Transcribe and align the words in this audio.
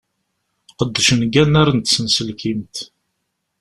Qedcen 0.77 1.19
deg 1.23 1.33
unnar 1.41 1.69
n 1.73 1.79
tsenselkimt. 1.79 2.75